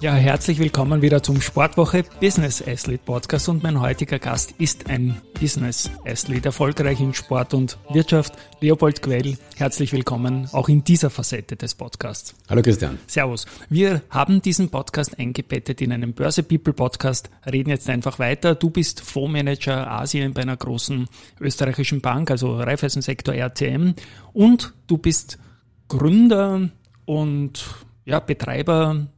Ja, 0.00 0.14
herzlich 0.14 0.60
willkommen 0.60 1.02
wieder 1.02 1.24
zum 1.24 1.40
Sportwoche 1.40 2.04
Business 2.20 2.62
Athlete 2.62 3.02
Podcast 3.04 3.48
und 3.48 3.64
mein 3.64 3.80
heutiger 3.80 4.20
Gast 4.20 4.54
ist 4.58 4.88
ein 4.88 5.20
Business 5.40 5.90
Athlete, 6.06 6.50
erfolgreich 6.50 7.00
in 7.00 7.14
Sport 7.14 7.52
und 7.52 7.78
Wirtschaft. 7.90 8.32
Leopold 8.60 9.02
Quell, 9.02 9.36
herzlich 9.56 9.92
willkommen 9.92 10.48
auch 10.52 10.68
in 10.68 10.84
dieser 10.84 11.10
Facette 11.10 11.56
des 11.56 11.74
Podcasts. 11.74 12.36
Hallo 12.48 12.62
Christian. 12.62 13.00
Servus. 13.08 13.46
Wir 13.70 14.02
haben 14.08 14.40
diesen 14.40 14.68
Podcast 14.68 15.18
eingebettet 15.18 15.80
in 15.80 15.90
einen 15.90 16.12
Börse 16.12 16.44
People 16.44 16.74
Podcast, 16.74 17.28
reden 17.50 17.70
jetzt 17.70 17.90
einfach 17.90 18.20
weiter. 18.20 18.54
Du 18.54 18.70
bist 18.70 19.00
Fondsmanager 19.00 19.90
Asien 19.90 20.32
bei 20.32 20.42
einer 20.42 20.56
großen 20.56 21.08
österreichischen 21.40 22.00
Bank, 22.00 22.30
also 22.30 22.56
Raiffeisensektor 22.56 23.34
RTM 23.34 23.94
und 24.32 24.74
du 24.86 24.96
bist 24.96 25.40
Gründer 25.88 26.70
und 27.04 27.64
ja, 28.04 28.20
Betreiber 28.20 29.08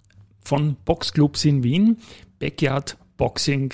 von 0.51 0.75
Boxclubs 0.85 1.45
in 1.45 1.63
Wien, 1.63 1.99
Backyard 2.41 2.97
Boxing, 3.17 3.73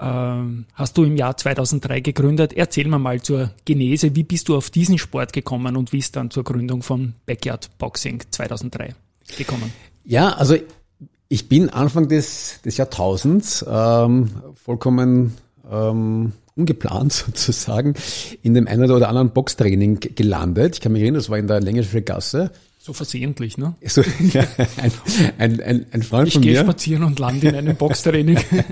ähm, 0.00 0.64
hast 0.72 0.96
du 0.96 1.04
im 1.04 1.18
Jahr 1.18 1.36
2003 1.36 2.00
gegründet. 2.00 2.54
Erzähl 2.54 2.88
mir 2.88 2.98
mal 2.98 3.20
zur 3.20 3.50
Genese, 3.66 4.16
wie 4.16 4.22
bist 4.22 4.48
du 4.48 4.56
auf 4.56 4.70
diesen 4.70 4.96
Sport 4.96 5.34
gekommen 5.34 5.76
und 5.76 5.92
wie 5.92 5.98
ist 5.98 6.16
dann 6.16 6.30
zur 6.30 6.44
Gründung 6.44 6.82
von 6.82 7.12
Backyard 7.26 7.76
Boxing 7.76 8.22
2003 8.30 8.94
gekommen? 9.36 9.70
Ja, 10.06 10.30
also 10.30 10.56
ich 11.28 11.50
bin 11.50 11.68
Anfang 11.68 12.08
des, 12.08 12.62
des 12.64 12.78
Jahrtausends 12.78 13.62
ähm, 13.68 14.30
vollkommen 14.54 15.36
ähm, 15.70 16.32
ungeplant 16.56 17.12
sozusagen 17.26 17.92
in 18.40 18.54
dem 18.54 18.66
einen 18.66 18.90
oder 18.90 19.10
anderen 19.10 19.34
Boxtraining 19.34 20.00
gelandet. 20.00 20.76
Ich 20.76 20.80
kann 20.80 20.92
mich 20.92 21.02
erinnern, 21.02 21.20
das 21.20 21.28
war 21.28 21.36
in 21.36 21.48
der 21.48 21.60
Längische 21.60 22.00
Gasse. 22.00 22.50
So 22.84 22.92
versehentlich, 22.92 23.58
ne? 23.58 23.76
So, 23.86 24.02
ja, 24.32 24.44
ein, 24.76 24.92
ein, 25.38 25.60
ein, 25.60 25.86
ein 25.92 26.02
Freund 26.02 26.26
ich 26.26 26.34
von 26.34 26.42
mir. 26.42 26.50
Ich 26.50 26.56
gehe 26.56 26.64
spazieren 26.64 27.04
und 27.04 27.16
lande 27.20 27.50
in 27.50 27.54
einem 27.54 27.76
Boxtraining. 27.76 28.36
ja. 28.50 28.64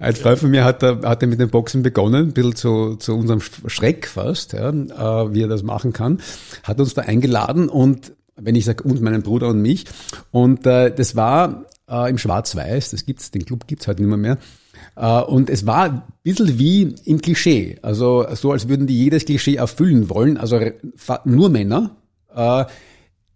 Ein 0.00 0.16
Freund 0.16 0.40
von 0.40 0.50
mir 0.50 0.64
hat, 0.64 0.82
hat 0.82 1.22
mit 1.22 1.38
dem 1.38 1.48
Boxen 1.48 1.84
begonnen, 1.84 2.30
ein 2.30 2.32
bisschen 2.32 2.56
zu, 2.56 2.96
zu 2.96 3.16
unserem 3.16 3.40
Schreck 3.40 4.08
fast, 4.08 4.54
ja, 4.54 4.70
äh, 4.70 5.32
wie 5.32 5.42
er 5.42 5.46
das 5.46 5.62
machen 5.62 5.92
kann. 5.92 6.20
Hat 6.64 6.80
uns 6.80 6.94
da 6.94 7.02
eingeladen 7.02 7.68
und, 7.68 8.14
wenn 8.34 8.56
ich 8.56 8.64
sage, 8.64 8.82
und 8.82 9.00
meinen 9.00 9.22
Bruder 9.22 9.46
und 9.46 9.62
mich. 9.62 9.84
Und 10.32 10.66
äh, 10.66 10.92
das 10.92 11.14
war 11.14 11.66
äh, 11.88 12.10
im 12.10 12.18
Schwarz-Weiß, 12.18 12.90
das 12.90 13.06
gibt's, 13.06 13.30
den 13.30 13.44
Club 13.44 13.68
gibt's 13.68 13.86
heute 13.86 14.02
nicht 14.02 14.08
mehr. 14.08 14.18
mehr. 14.18 14.38
Uh, 14.94 15.24
und 15.26 15.48
es 15.48 15.64
war 15.64 15.84
ein 15.84 16.02
bisschen 16.22 16.58
wie 16.58 16.94
im 17.04 17.20
Klischee. 17.22 17.78
Also 17.80 18.26
so, 18.34 18.50
als 18.52 18.68
würden 18.68 18.86
die 18.86 18.98
jedes 18.98 19.24
Klischee 19.24 19.54
erfüllen 19.54 20.10
wollen. 20.10 20.36
Also 20.36 20.60
nur 21.24 21.48
Männer, 21.48 21.96
äh, 22.34 22.64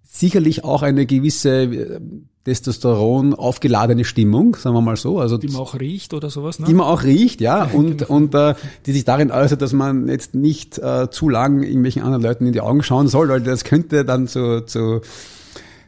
sicherlich 0.02 0.64
auch 0.64 0.82
eine 0.82 1.06
gewisse 1.06 1.62
äh, 1.64 2.00
Testosteron 2.44 3.34
aufgeladene 3.34 4.04
Stimmung, 4.04 4.54
sagen 4.54 4.76
wir 4.76 4.80
mal 4.80 4.96
so. 4.96 5.18
Also 5.18 5.36
die 5.36 5.48
man 5.48 5.60
auch 5.60 5.78
riecht 5.78 6.14
oder 6.14 6.30
sowas, 6.30 6.60
ne? 6.60 6.66
Die 6.66 6.74
man 6.74 6.86
auch 6.86 7.02
riecht, 7.02 7.40
ja, 7.40 7.64
und 7.72 7.98
genau. 7.98 8.10
und 8.10 8.34
äh, 8.34 8.54
die 8.86 8.92
sich 8.92 9.04
darin 9.04 9.30
äußert, 9.30 9.60
dass 9.60 9.72
man 9.72 10.08
jetzt 10.08 10.34
nicht 10.34 10.78
äh, 10.78 11.10
zu 11.10 11.28
lang 11.28 11.62
irgendwelchen 11.62 12.02
anderen 12.02 12.22
Leuten 12.22 12.46
in 12.46 12.52
die 12.52 12.60
Augen 12.60 12.82
schauen 12.82 13.08
soll, 13.08 13.28
weil 13.28 13.40
das 13.40 13.64
könnte 13.64 14.04
dann 14.04 14.28
zu, 14.28 14.64
zu 14.64 15.00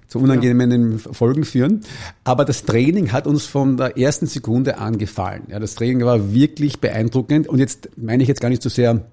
zu 0.09 0.19
unangenehmen 0.19 1.01
ja. 1.05 1.13
Folgen 1.13 1.45
führen. 1.45 1.83
Aber 2.25 2.45
das 2.47 2.65
Training 2.65 3.13
hat 3.13 3.27
uns 3.27 3.45
von 3.45 3.77
der 3.77 3.99
ersten 3.99 4.27
Sekunde 4.27 4.79
angefallen. 4.79 5.43
Ja, 5.49 5.61
das 5.61 5.75
Training 5.75 6.05
war 6.05 6.33
wirklich 6.33 6.81
beeindruckend. 6.81 7.47
Und 7.47 7.59
jetzt 7.59 7.91
meine 7.97 8.23
ich 8.23 8.29
jetzt 8.29 8.41
gar 8.41 8.49
nicht 8.49 8.63
so 8.63 8.71
sehr 8.71 9.05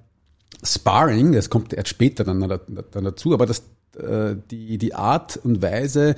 Sparring, 0.63 1.33
das 1.33 1.49
kommt 1.49 1.73
erst 1.73 1.89
später 1.89 2.23
dann, 2.23 2.39
dann 2.39 3.03
dazu, 3.03 3.33
aber 3.33 3.45
das 3.45 3.63
die, 4.51 4.77
die 4.77 4.93
Art 4.93 5.37
und 5.37 5.61
Weise, 5.61 6.15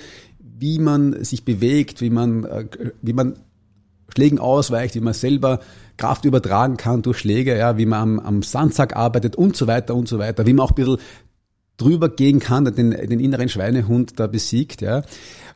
wie 0.60 0.80
man 0.80 1.24
sich 1.24 1.46
bewegt, 1.46 2.02
wie 2.02 2.10
man, 2.10 2.44
äh, 2.46 2.66
wie 3.02 3.14
man 3.14 3.36
Schlägen 4.14 4.40
ausweicht, 4.40 4.96
wie 4.96 5.02
man 5.02 5.14
selber 5.14 5.60
Kraft 5.98 6.26
übertragen 6.26 6.78
kann 6.78 7.02
durch 7.02 7.20
Schläge, 7.20 7.58
ja, 7.58 7.78
wie 7.78 7.86
man 7.86 8.02
am, 8.02 8.20
am 8.20 8.44
Sandsack 8.44 8.96
arbeitet 8.96 9.36
und 9.36 9.56
so 9.56 9.68
weiter 9.68 9.96
und 9.96 10.08
so 10.08 10.20
weiter, 10.20 10.46
wie 10.46 10.54
man 10.54 10.66
auch 10.66 10.72
ein 10.72 10.76
bisschen 10.76 10.98
drüber 11.78 12.10
gehen 12.10 12.40
kann, 12.40 12.66
den, 12.66 12.92
den 12.92 13.20
inneren 13.20 13.50
Schweinehund 13.50 14.20
da 14.20 14.28
besiegt, 14.28 14.82
ja. 14.82 15.04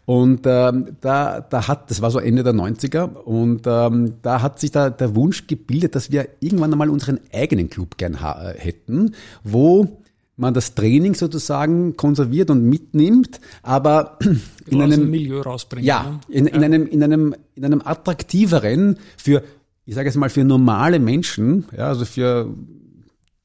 Und 0.06 0.42
ähm, 0.46 0.98
da, 1.00 1.42
da 1.42 1.68
hat, 1.68 1.90
das 1.90 2.02
war 2.02 2.12
so 2.12 2.20
Ende 2.20 2.44
der 2.44 2.54
90er, 2.54 3.14
und 3.14 3.66
ähm, 3.66 4.16
da 4.22 4.42
hat 4.42 4.60
sich 4.60 4.72
da 4.72 4.90
der 4.90 5.16
Wunsch 5.16 5.48
gebildet, 5.48 5.96
dass 5.96 6.12
wir 6.12 6.28
irgendwann 6.40 6.72
einmal 6.72 6.90
unseren 6.90 7.20
eigenen 7.32 7.70
Club 7.70 7.98
gern 7.98 8.20
hätten, 8.58 9.14
wo 9.44 10.01
man 10.38 10.54
das 10.54 10.74
Training 10.74 11.14
sozusagen 11.14 11.96
konserviert 11.98 12.50
und 12.50 12.64
mitnimmt, 12.64 13.40
aber 13.62 14.18
in 14.68 14.82
einem 14.82 15.10
Milieu 15.10 15.42
rausbringt. 15.42 15.86
Ja, 15.86 16.04
ne? 16.04 16.20
in, 16.30 16.48
in 16.48 16.62
ja. 16.62 16.66
einem 16.66 16.88
in 16.88 17.04
einem 17.04 17.36
in 17.56 17.66
einem 17.66 17.82
attraktiveren 17.84 18.98
für 19.18 19.44
ich 19.86 19.96
sage 19.96 20.08
jetzt 20.08 20.16
mal 20.16 20.30
für 20.30 20.44
normale 20.44 21.00
Menschen, 21.00 21.66
ja, 21.76 21.88
also 21.88 22.06
für 22.06 22.54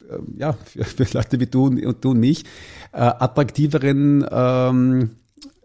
äh, 0.08 0.18
ja, 0.36 0.52
für, 0.52 0.84
für 0.84 1.06
Leute 1.12 1.40
wie 1.40 1.46
du 1.46 1.66
und, 1.66 2.04
du 2.04 2.10
und 2.10 2.20
mich, 2.20 2.44
äh, 2.92 2.98
attraktiveren 2.98 4.26
ähm, 4.30 5.10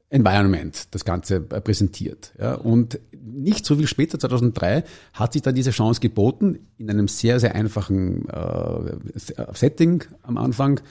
Environment 0.10 0.88
das 0.94 1.06
Ganze 1.06 1.36
äh, 1.36 1.62
präsentiert. 1.62 2.34
Ja. 2.40 2.56
Und 2.56 3.00
nicht 3.12 3.66
so 3.66 3.76
viel 3.76 3.88
später, 3.88 4.20
2003, 4.20 4.84
hat 5.14 5.34
sich 5.34 5.42
dann 5.42 5.56
diese 5.56 5.72
Chance 5.72 6.02
geboten, 6.02 6.60
in 6.78 6.90
einem 6.90 7.08
sehr, 7.08 7.40
sehr 7.40 7.56
einfachen 7.56 8.28
äh, 8.30 9.54
Setting 9.54 10.04
am 10.24 10.38
Anfang, 10.38 10.82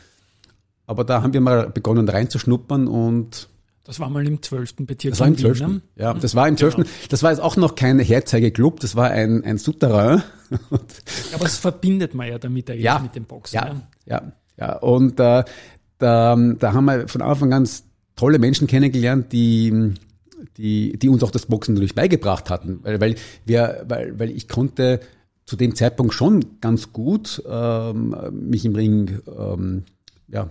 aber 0.90 1.04
da 1.04 1.22
haben 1.22 1.32
wir 1.32 1.40
mal 1.40 1.70
begonnen 1.70 2.08
reinzuschnuppern 2.08 2.88
und 2.88 3.48
das 3.84 4.00
war 4.00 4.10
mal 4.10 4.26
im 4.26 4.42
12. 4.42 4.74
Bezirk. 4.78 5.12
Das 5.12 5.20
war 5.20 5.28
im 5.28 5.38
12. 5.38 5.60
Ne? 5.60 5.80
Ja, 5.94 6.14
das 6.14 6.34
war 6.34 6.48
im 6.48 6.56
12. 6.56 6.76
Genau. 6.76 6.88
Das 7.08 7.22
war 7.22 7.30
jetzt 7.30 7.40
auch 7.40 7.56
noch 7.56 7.76
kein 7.76 8.00
Herzeigeklub, 8.00 8.80
das 8.80 8.96
war 8.96 9.08
ein, 9.10 9.44
ein 9.44 9.56
Souterrain. 9.56 10.24
Aber 11.32 11.46
es 11.46 11.58
verbindet 11.58 12.14
man 12.14 12.26
ja 12.26 12.38
damit 12.38 12.68
eigentlich 12.70 12.84
ja, 12.84 12.98
mit 12.98 13.14
dem 13.14 13.24
Boxen. 13.24 13.54
Ja, 13.54 13.76
ja, 14.04 14.32
ja. 14.58 14.76
Und 14.78 15.12
äh, 15.20 15.44
da, 15.98 16.36
da 16.36 16.72
haben 16.72 16.84
wir 16.86 17.06
von 17.06 17.22
Anfang 17.22 17.52
an 17.52 17.68
tolle 18.16 18.40
Menschen 18.40 18.66
kennengelernt, 18.66 19.32
die, 19.32 19.94
die, 20.56 20.98
die 20.98 21.08
uns 21.08 21.22
auch 21.22 21.30
das 21.30 21.46
Boxen 21.46 21.74
natürlich 21.74 21.94
beigebracht 21.94 22.50
hatten. 22.50 22.80
Weil, 22.82 23.00
weil, 23.00 23.14
wir, 23.46 23.84
weil, 23.86 24.18
weil 24.18 24.30
ich 24.30 24.48
konnte 24.48 24.98
zu 25.46 25.54
dem 25.54 25.76
Zeitpunkt 25.76 26.14
schon 26.14 26.60
ganz 26.60 26.92
gut 26.92 27.42
ähm, 27.48 28.16
mich 28.32 28.64
im 28.64 28.74
Ring 28.74 29.20
ähm, 29.38 29.84
ja, 30.26 30.50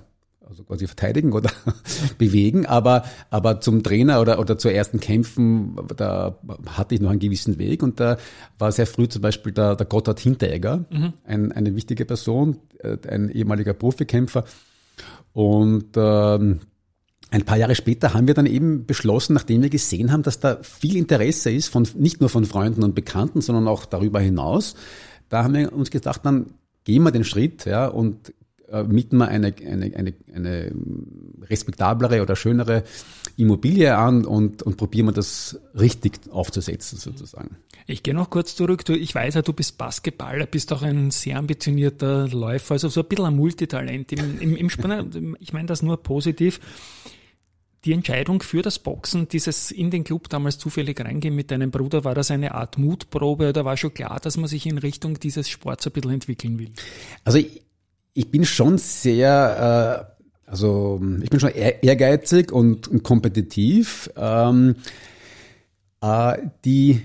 also 0.49 0.63
quasi 0.63 0.87
verteidigen 0.87 1.31
oder 1.31 1.51
bewegen, 2.17 2.65
aber, 2.65 3.03
aber 3.29 3.61
zum 3.61 3.83
Trainer 3.83 4.19
oder, 4.19 4.39
oder 4.39 4.57
zu 4.57 4.69
ersten 4.69 4.99
Kämpfen, 4.99 5.75
da 5.95 6.39
hatte 6.65 6.95
ich 6.95 7.01
noch 7.01 7.11
einen 7.11 7.19
gewissen 7.19 7.59
Weg. 7.59 7.83
Und 7.83 7.99
da 7.99 8.17
war 8.57 8.71
sehr 8.71 8.87
früh 8.87 9.07
zum 9.07 9.21
Beispiel 9.21 9.51
der, 9.51 9.75
der 9.75 9.85
Gotthard 9.85 10.19
Hinteregger, 10.19 10.85
mhm. 10.89 11.13
ein, 11.23 11.51
eine 11.51 11.75
wichtige 11.75 12.05
Person, 12.05 12.57
äh, 12.79 12.97
ein 13.07 13.29
ehemaliger 13.29 13.73
Profikämpfer. 13.73 14.43
Und 15.33 15.89
ähm, 15.95 16.61
ein 17.29 17.45
paar 17.45 17.57
Jahre 17.57 17.75
später 17.75 18.15
haben 18.15 18.25
wir 18.25 18.33
dann 18.33 18.47
eben 18.47 18.87
beschlossen, 18.87 19.33
nachdem 19.33 19.61
wir 19.61 19.69
gesehen 19.69 20.11
haben, 20.11 20.23
dass 20.23 20.39
da 20.39 20.57
viel 20.63 20.95
Interesse 20.97 21.51
ist, 21.51 21.67
von, 21.67 21.87
nicht 21.95 22.21
nur 22.21 22.29
von 22.29 22.45
Freunden 22.45 22.83
und 22.83 22.95
Bekannten, 22.95 23.41
sondern 23.41 23.67
auch 23.67 23.85
darüber 23.85 24.19
hinaus, 24.19 24.75
da 25.29 25.43
haben 25.43 25.53
wir 25.53 25.71
uns 25.71 25.91
gedacht, 25.91 26.21
dann 26.25 26.55
gehen 26.85 27.03
wir 27.03 27.11
den 27.11 27.23
Schritt 27.23 27.65
ja, 27.65 27.85
und 27.85 28.33
mieten 28.87 29.17
wir 29.17 29.27
eine, 29.27 29.53
eine, 29.65 29.91
eine, 29.95 30.13
eine 30.33 30.71
respektablere 31.41 32.21
oder 32.21 32.35
schönere 32.35 32.83
Immobilie 33.37 33.95
an 33.95 34.25
und, 34.25 34.63
und 34.63 34.77
probieren 34.77 35.07
wir 35.07 35.11
das 35.13 35.59
richtig 35.73 36.19
aufzusetzen 36.29 36.97
sozusagen. 36.97 37.57
Ich 37.87 38.03
gehe 38.03 38.13
noch 38.13 38.29
kurz 38.29 38.55
zurück. 38.55 38.85
Du, 38.85 38.93
ich 38.93 39.15
weiß 39.15 39.35
ja, 39.35 39.41
du 39.41 39.53
bist 39.53 39.77
Basketballer, 39.77 40.45
bist 40.45 40.71
auch 40.73 40.83
ein 40.83 41.09
sehr 41.09 41.37
ambitionierter 41.37 42.27
Läufer, 42.27 42.73
also 42.73 42.89
so 42.89 43.01
ein 43.01 43.07
bisschen 43.07 43.25
ein 43.25 43.35
Multitalent 43.35 44.11
im, 44.11 44.39
im, 44.39 44.55
im 44.55 44.69
Spanner. 44.69 45.05
Ich 45.39 45.53
meine 45.53 45.67
das 45.67 45.81
nur 45.81 46.01
positiv. 46.01 46.59
Die 47.85 47.93
Entscheidung 47.93 48.41
für 48.41 48.61
das 48.61 48.77
Boxen, 48.77 49.29
dieses 49.29 49.71
in 49.71 49.89
den 49.89 50.03
Club 50.03 50.27
damals 50.27 50.57
zufällig 50.57 50.99
reingehen 50.99 51.33
mit 51.33 51.49
deinem 51.49 51.71
Bruder, 51.71 52.03
war 52.03 52.13
das 52.13 52.29
eine 52.29 52.53
Art 52.53 52.77
Mutprobe 52.77 53.49
oder 53.49 53.63
war 53.63 53.77
schon 53.77 53.93
klar, 53.93 54.19
dass 54.19 54.35
man 54.35 54.49
sich 54.49 54.65
in 54.65 54.77
Richtung 54.77 55.17
dieses 55.19 55.47
Sports 55.47 55.87
ein 55.87 55.93
bisschen 55.93 56.11
entwickeln 56.11 56.59
will? 56.59 56.71
Also 57.23 57.37
ich, 57.37 57.61
ich 58.19 58.31
bin 58.31 58.43
schon 58.43 58.77
sehr, 58.77 60.11
äh, 60.45 60.51
also 60.51 61.01
ich 61.21 61.29
bin 61.29 61.39
schon 61.39 61.51
ehrgeizig 61.51 62.51
und, 62.51 62.89
und 62.89 63.01
kompetitiv. 63.01 64.09
Ähm, 64.17 64.75
äh, 66.01 66.37
die 66.65 67.01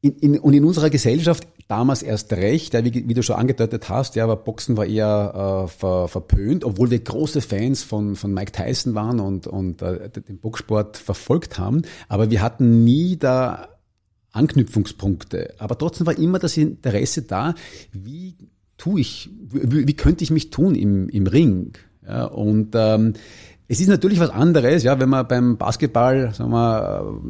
in, 0.00 0.16
in, 0.16 0.38
und 0.40 0.54
in 0.54 0.64
unserer 0.64 0.90
Gesellschaft 0.90 1.46
damals 1.68 2.02
erst 2.02 2.32
recht, 2.32 2.74
ja, 2.74 2.84
wie, 2.84 3.08
wie, 3.08 3.14
du 3.14 3.22
schon 3.22 3.36
angedeutet 3.36 3.88
hast, 3.88 4.16
ja, 4.16 4.24
aber 4.24 4.34
Boxen 4.34 4.76
war 4.76 4.86
eher 4.86 5.66
äh, 5.66 5.68
ver, 5.68 6.08
verpönt, 6.08 6.64
obwohl 6.64 6.90
wir 6.90 6.98
große 6.98 7.40
Fans 7.40 7.84
von, 7.84 8.16
von 8.16 8.34
Mike 8.34 8.50
Tyson 8.50 8.96
waren 8.96 9.20
und, 9.20 9.46
und 9.46 9.82
äh, 9.82 10.10
den 10.10 10.38
Boxsport 10.40 10.96
verfolgt 10.96 11.58
haben. 11.58 11.82
Aber 12.08 12.28
wir 12.30 12.42
hatten 12.42 12.82
nie 12.82 13.18
da 13.18 13.68
Anknüpfungspunkte. 14.32 15.54
Aber 15.58 15.78
trotzdem 15.78 16.08
war 16.08 16.18
immer 16.18 16.40
das 16.40 16.56
Interesse 16.56 17.22
da, 17.22 17.54
wie 17.92 18.34
tue 18.78 19.00
ich, 19.00 19.28
wie, 19.50 19.86
wie 19.86 19.94
könnte 19.94 20.24
ich 20.24 20.30
mich 20.30 20.50
tun 20.50 20.74
im, 20.74 21.08
im 21.10 21.26
Ring? 21.26 21.72
Ja, 22.06 22.24
und 22.24 22.70
ähm, 22.74 23.12
es 23.70 23.80
ist 23.80 23.88
natürlich 23.88 24.18
was 24.18 24.30
anderes, 24.30 24.82
ja, 24.82 24.98
wenn 24.98 25.10
man 25.10 25.28
beim 25.28 25.58
Basketball, 25.58 26.32
sagen 26.32 26.50
wir, 26.50 27.20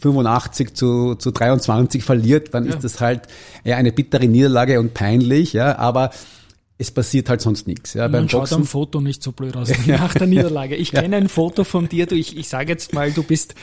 85 0.00 0.74
zu, 0.74 1.14
zu 1.14 1.30
23 1.30 2.04
verliert, 2.04 2.52
dann 2.52 2.66
ja. 2.66 2.74
ist 2.74 2.84
das 2.84 3.00
halt 3.00 3.22
ja, 3.64 3.76
eine 3.76 3.90
bittere 3.90 4.28
Niederlage 4.28 4.78
und 4.78 4.92
peinlich, 4.92 5.54
ja, 5.54 5.78
aber 5.78 6.10
es 6.76 6.90
passiert 6.90 7.30
halt 7.30 7.40
sonst 7.40 7.66
nichts. 7.66 7.94
Ja, 7.94 8.08
beim 8.08 8.28
schaut 8.28 8.52
am 8.52 8.64
Foto 8.64 9.00
nicht 9.00 9.22
so 9.22 9.32
blöd 9.32 9.56
aus 9.56 9.70
nach 9.86 10.12
der 10.12 10.26
Niederlage. 10.26 10.76
Ich 10.76 10.92
kenne 10.92 11.16
ein 11.16 11.28
Foto 11.28 11.64
von 11.64 11.88
dir, 11.88 12.06
du, 12.06 12.16
ich, 12.16 12.36
ich 12.36 12.48
sage 12.48 12.70
jetzt 12.70 12.92
mal, 12.92 13.10
du 13.10 13.22
bist 13.22 13.54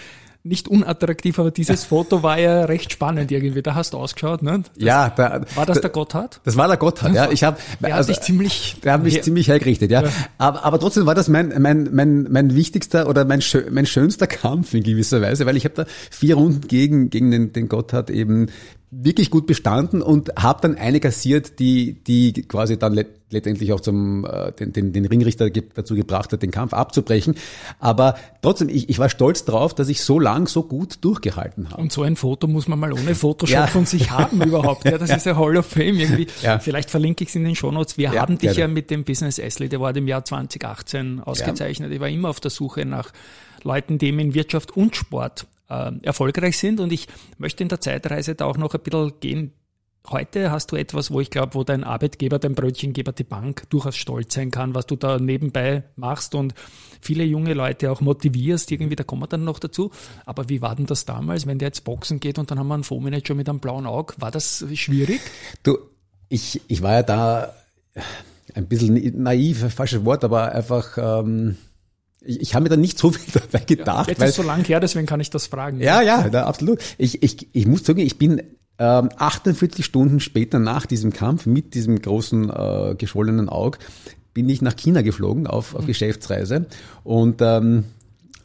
nicht 0.44 0.70
unattraktiv, 0.70 1.38
aber 1.38 1.52
dieses 1.52 1.84
Foto 1.84 2.24
war 2.24 2.40
ja 2.40 2.64
recht 2.66 2.94
spannend 2.94 3.30
irgendwie. 3.30 3.62
Da 3.62 3.76
hast 3.76 3.94
du 3.94 3.98
ausgeschaut, 3.98 4.42
ne? 4.42 4.64
Das, 4.76 4.84
ja. 4.84 5.10
Da, 5.10 5.42
war 5.56 5.66
das 5.66 5.82
der 5.82 5.90
Gotthard? 5.90 6.40
Das 6.46 6.56
war 6.56 6.68
der 6.68 6.78
Gotthard, 6.78 7.14
ja. 7.14 7.30
Ich 7.30 7.44
habe, 7.44 7.58
der 7.82 7.96
also, 7.96 8.10
hat 8.10 8.18
dich 8.18 8.26
ziemlich, 8.26 8.78
der 8.84 8.94
hat 8.94 9.04
mich 9.04 9.16
her 9.16 9.22
ziemlich 9.22 9.50
hergerichtet, 9.50 9.92
ja. 9.92 10.04
ja. 10.04 10.10
Aber, 10.38 10.64
aber 10.64 10.80
trotzdem 10.80 11.06
war 11.06 11.16
das 11.16 11.28
mein, 11.28 11.54
mein, 11.62 11.90
mein, 11.92 12.28
mein 12.32 12.56
wichtigster 12.56 13.10
oder 13.10 13.26
mein, 13.26 13.44
mein 13.72 13.86
schönster 13.86 14.28
Kampf 14.28 14.74
in 14.74 14.84
gewisser 14.84 15.22
Weise, 15.22 15.46
weil 15.46 15.58
ich 15.58 15.66
habe 15.66 15.76
da 15.76 15.86
vier 16.10 16.36
Runden 16.36 16.68
gegen, 16.68 17.10
gegen 17.10 17.32
den, 17.32 17.52
den 17.52 17.68
Gotthard 17.68 18.10
eben 18.10 18.48
wirklich 18.92 19.30
gut 19.30 19.46
bestanden 19.46 20.02
und 20.02 20.32
habe 20.36 20.62
dann 20.62 20.76
eine 20.76 21.00
kassiert, 21.00 21.60
die, 21.60 22.04
die 22.04 22.34
quasi 22.34 22.80
dann 22.80 22.94
let, 22.94 23.08
letztendlich 23.30 23.72
auch 23.72 23.82
zum 23.82 24.26
äh, 24.26 24.52
den, 24.52 24.74
den, 24.74 24.94
den 24.94 25.06
Ringrichter 25.06 25.50
dazu 25.50 25.94
gebracht 25.94 26.34
hat, 26.34 26.42
den 26.42 26.50
Kampf 26.50 26.74
abzubrechen. 26.74 27.36
Aber 27.80 28.16
trotzdem, 28.42 28.68
ich, 28.68 28.90
ich 28.90 28.98
war 28.98 29.10
stolz 29.10 29.46
drauf, 29.46 29.76
dass 29.76 29.90
ich 29.90 30.02
so 30.02 30.20
lang 30.20 30.48
so 30.48 30.64
gut 30.64 30.98
durchgehalten 31.02 31.70
habe. 31.70 31.80
Und 31.80 31.92
so 31.92 32.02
ein 32.02 32.16
Foto 32.16 32.48
muss 32.48 32.68
man 32.68 32.80
mal 32.80 32.92
ohne 32.92 33.14
Photoshop 33.14 33.54
ja. 33.54 33.68
von 33.68 33.86
sich 33.86 34.10
haben 34.10 34.42
überhaupt. 34.46 34.86
Ja, 34.86 34.98
das 34.98 35.10
ja. 35.10 35.18
ist 35.18 35.26
ja 35.28 35.38
Hall 35.38 35.58
of 35.58 35.68
Fame 35.68 36.00
irgendwie. 36.00 36.28
Ja. 36.42 36.58
Vielleicht 36.58 36.90
verlinke 36.90 37.24
ich 37.24 37.30
es 37.30 37.36
in 37.36 37.44
den 37.44 37.56
Shownotes. 37.56 37.98
Wir 37.98 38.12
haben 38.14 38.40
dich 38.40 38.56
ja 38.56 38.68
mit 38.68 38.90
dem 38.90 39.04
Business 39.04 39.40
Athlete 39.40 39.76
Award 39.76 39.98
im 39.98 40.08
Jahr 40.08 40.26
2018 40.26 41.20
ausgezeichnet. 41.20 41.92
Ich 41.92 42.00
war 42.00 42.10
immer 42.10 42.30
auf 42.30 42.40
der 42.40 42.52
Suche 42.52 42.86
nach 42.86 43.12
Leuten, 43.64 44.00
die 44.00 44.10
in 44.10 44.34
Wirtschaft 44.34 44.76
und 44.76 44.96
Sport 44.96 45.46
äh, 45.70 45.92
erfolgreich 46.02 46.58
sind. 46.58 46.80
Und 46.80 46.92
ich 46.92 47.08
möchte 47.38 47.64
in 47.64 47.70
der 47.70 47.82
Zeitreise 47.82 48.36
da 48.36 48.46
auch 48.46 48.58
noch 48.58 48.74
ein 48.74 48.82
bisschen 48.82 49.14
gehen. 49.20 49.54
Heute 50.10 50.50
hast 50.50 50.72
du 50.72 50.76
etwas, 50.76 51.12
wo 51.12 51.20
ich 51.20 51.30
glaube, 51.30 51.54
wo 51.54 51.64
dein 51.64 51.84
Arbeitgeber, 51.84 52.40
dein 52.40 52.56
Brötchengeber, 52.56 53.12
die 53.12 53.26
Bank 53.26 53.70
durchaus 53.70 53.96
stolz 53.96 54.34
sein 54.34 54.50
kann, 54.50 54.74
was 54.74 54.88
du 54.88 54.96
da 54.96 55.20
nebenbei 55.20 55.84
machst 55.98 56.34
und 56.36 56.56
viele 57.02 57.26
junge 57.26 57.54
Leute 57.54 57.92
auch 57.92 58.02
motivierst. 58.02 58.72
Irgendwie, 58.72 58.96
da 58.96 59.04
kommen 59.04 59.22
wir 59.22 59.28
dann 59.28 59.44
noch 59.44 59.60
dazu. 59.60 59.92
Aber 60.26 60.50
wie 60.50 60.62
war 60.62 60.76
denn 60.76 60.86
das 60.86 61.06
damals, 61.06 61.46
wenn 61.46 61.60
der 61.60 61.68
jetzt 61.68 61.84
Boxen 61.84 62.20
geht 62.20 62.40
und 62.40 62.50
dann 62.50 62.58
haben 62.58 62.68
wir 62.68 62.76
einen 62.76 62.84
Fondsmanager 62.84 63.36
mit 63.36 63.50
einem 63.50 63.60
blauen 63.60 63.86
Auge? 63.86 64.16
War 64.18 64.32
das 64.32 64.66
schwierig? 64.74 65.20
Du, 65.64 65.78
ich, 66.30 66.62
ich 66.68 66.82
war 66.82 66.94
ja 66.94 67.04
da 67.04 67.54
ein 68.56 68.68
bisschen 68.68 69.22
naiv, 69.22 69.72
falsches 69.74 70.06
Wort, 70.06 70.24
aber 70.24 70.54
einfach 70.54 70.98
ähm, 70.98 71.58
ich, 72.22 72.42
ich 72.42 72.56
habe 72.56 72.64
mir 72.64 72.70
da 72.70 72.78
nicht 72.78 72.98
so 72.98 73.12
viel 73.12 73.34
dabei 73.52 73.64
gedacht. 73.66 74.08
Ja, 74.08 74.12
jetzt 74.12 74.20
weil, 74.20 74.30
ist 74.30 74.36
so 74.36 74.44
lang 74.44 74.64
her, 74.66 74.80
deswegen 74.80 75.06
kann 75.06 75.20
ich 75.20 75.30
das 75.30 75.48
fragen. 75.48 75.80
Ja, 75.80 76.02
ja, 76.02 76.28
ja 76.28 76.46
absolut. 76.46 76.80
Ich, 76.98 77.24
ich, 77.24 77.50
ich 77.54 77.68
muss 77.68 77.86
sagen, 77.86 78.00
ich 78.00 78.18
bin 78.18 78.42
ähm, 78.78 79.10
48 79.18 79.86
Stunden 79.86 80.20
später 80.20 80.60
nach 80.60 80.86
diesem 80.86 81.14
Kampf 81.14 81.46
mit 81.46 81.74
diesem 81.74 82.02
großen 82.02 82.50
äh, 82.50 82.96
geschwollenen 82.98 83.50
Auge 83.50 83.80
bin 84.34 84.48
ich 84.48 84.62
nach 84.62 84.76
China 84.76 85.02
geflogen 85.02 85.48
auf, 85.48 85.76
auf 85.76 85.82
mhm. 85.82 85.88
Geschäftsreise 85.88 86.68
und 87.04 87.42
ähm, 87.42 87.84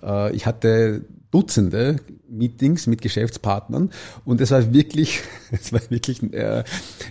äh, 0.02 0.34
ich 0.34 0.46
hatte 0.46 1.04
Dutzende 1.30 1.96
Meetings 2.36 2.86
mit 2.86 3.02
Geschäftspartnern 3.02 3.90
und 4.24 4.40
es 4.40 4.50
war 4.50 4.72
wirklich, 4.72 5.22
es 5.52 5.72
war 5.72 5.80
wirklich 5.88 6.22
äh, 6.32 6.64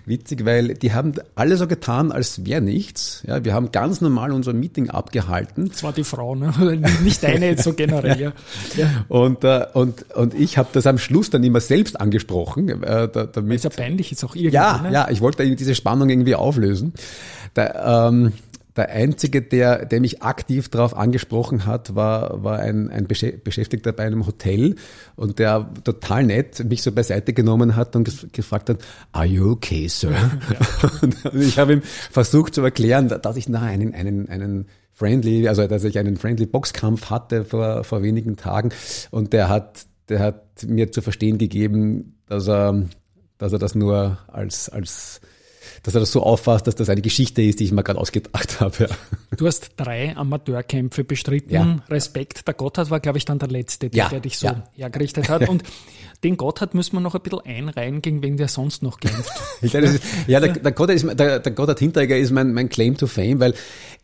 witzig, 0.06 0.46
weil 0.46 0.76
die 0.76 0.94
haben 0.94 1.14
alle 1.36 1.58
so 1.58 1.68
getan, 1.68 2.12
als 2.12 2.46
wäre 2.46 2.62
nichts. 2.62 3.24
Ja, 3.28 3.44
wir 3.44 3.54
haben 3.54 3.72
ganz 3.72 4.02
normal 4.02 4.32
unser 4.32 4.54
Meeting 4.54 4.90
abgehalten. 4.90 5.70
Das 5.70 5.84
war 5.84 5.94
die 5.94 6.04
Frau, 6.04 6.36
ne? 6.36 6.54
nicht 7.04 7.24
deine 7.24 7.48
jetzt 7.48 7.64
so 7.64 7.74
generell. 7.74 8.20
ja. 8.20 8.34
ja. 8.76 9.06
Und, 9.08 9.44
äh, 9.44 9.66
und, 9.74 10.12
und 10.14 10.34
ich 10.34 10.58
habe 10.58 10.70
das 10.74 10.88
am 10.88 10.98
Schluss 10.98 11.30
dann 11.30 11.44
immer 11.44 11.60
selbst 11.60 12.00
angesprochen. 12.00 12.84
Äh, 12.84 13.10
damit, 13.10 13.56
ist 13.56 13.64
ja 13.64 13.70
peinlich 13.70 14.12
jetzt 14.12 14.24
auch 14.24 14.36
irgendwie. 14.36 14.56
Ja, 14.56 14.82
ne? 14.82 14.92
ja, 14.92 15.10
ich 15.10 15.22
wollte 15.22 15.56
diese 15.56 15.76
Spannung 15.76 16.10
irgendwie 16.10 16.36
auflösen. 16.36 16.94
Da, 17.54 18.10
ähm, 18.10 18.34
der 18.76 18.90
einzige, 18.90 19.42
der, 19.42 19.86
der 19.86 20.00
mich 20.00 20.24
aktiv 20.24 20.70
darauf 20.70 20.96
angesprochen 20.96 21.66
hat, 21.66 21.96
war, 21.96 22.44
war 22.44 22.60
ein, 22.60 22.90
ein 22.90 23.08
Beschäftigter 23.08 23.92
bei 23.92 24.04
einem 24.04 24.26
Hotel 24.26 24.76
und 25.16 25.40
der 25.40 25.70
total 25.84 26.24
nett 26.24 26.64
mich 26.66 26.82
so 26.82 26.92
beiseite 26.92 27.34
genommen 27.34 27.76
hat 27.76 27.96
und 27.96 28.34
gefragt 28.34 28.70
hat, 28.70 28.80
are 29.12 29.26
you 29.26 29.52
okay, 29.52 29.88
sir? 29.88 30.12
Ja. 30.12 30.90
Und 31.02 31.16
ich 31.36 31.60
habe 31.60 31.74
ihm 31.74 31.82
versucht 31.82 32.56
zu 32.56 32.62
erklären, 32.62 33.08
dass 33.08 33.36
ich 33.36 33.48
na, 33.50 33.62
einen, 33.62 33.94
einen, 33.94 34.30
einen 34.30 34.68
friendly, 34.94 35.48
also 35.48 35.68
dass 35.68 35.84
ich 35.84 35.98
einen 36.00 36.18
friendly 36.18 36.46
Boxkampf 36.46 37.10
hatte 37.10 37.46
vor, 37.46 37.84
vor 37.84 38.04
wenigen 38.04 38.38
Tagen 38.38 38.70
und 39.12 39.34
der 39.34 39.50
hat, 39.50 39.86
der 40.10 40.20
hat 40.20 40.64
mir 40.66 40.92
zu 40.92 41.02
verstehen 41.02 41.38
gegeben, 41.38 42.20
dass 42.28 42.48
er, 42.48 42.86
dass 43.38 43.54
er 43.54 43.60
das 43.60 43.76
nur 43.76 44.20
als, 44.28 44.70
als 44.70 45.22
dass 45.84 45.96
er 45.96 46.00
das 46.00 46.12
so 46.12 46.24
auffasst, 46.24 46.66
dass 46.66 46.76
das 46.76 46.90
eine 46.90 47.02
Geschichte 47.02 47.42
ist, 47.42 47.60
die 47.60 47.66
ich 47.66 47.72
mir 47.72 47.84
gerade 47.84 48.00
ausgedacht 48.00 48.60
habe. 48.60 48.86
Ja. 48.86 48.88
Du 49.38 49.46
hast 49.46 49.72
drei 49.78 50.16
Amateurkämpfe 50.16 51.04
bestritten. 51.04 51.54
Ja. 51.54 51.78
Respekt. 51.90 52.48
Der 52.48 52.54
Gotthard 52.54 52.90
war, 52.90 53.00
glaube 53.00 53.18
ich, 53.18 53.26
dann 53.26 53.40
der 53.40 53.50
letzte, 53.50 53.90
der, 53.90 54.06
ja. 54.06 54.10
der 54.10 54.22
dich 54.22 54.38
so 54.38 54.50
hergerichtet 54.76 55.30
hat. 55.30 55.48
Und 55.50 55.64
den 56.24 56.38
Gotthard 56.38 56.74
müssen 56.74 56.96
wir 56.96 57.02
noch 57.02 57.16
ein 57.16 57.22
bisschen 57.22 57.42
einreihen, 57.42 58.02
gegen 58.02 58.24
wen 58.24 58.38
der 58.38 58.48
sonst 58.48 58.82
noch 58.82 59.00
kämpft. 59.00 59.32
ja, 60.28 60.40
der, 60.40 60.54
der, 60.54 60.72
Gotthard, 60.72 60.96
ist, 60.96 61.20
der, 61.20 61.40
der 61.40 61.52
Gotthard 61.52 61.80
Hinteregger 61.80 62.18
ist 62.18 62.32
mein, 62.32 62.54
mein 62.54 62.70
Claim 62.70 62.96
to 62.96 63.08
Fame, 63.08 63.42
weil 63.42 63.54